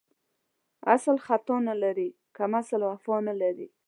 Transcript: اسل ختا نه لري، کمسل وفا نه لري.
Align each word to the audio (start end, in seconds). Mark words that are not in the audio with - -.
اسل 0.93 1.17
ختا 1.25 1.55
نه 1.67 1.73
لري، 1.83 2.09
کمسل 2.37 2.81
وفا 2.89 3.15
نه 3.27 3.33
لري. 3.41 3.67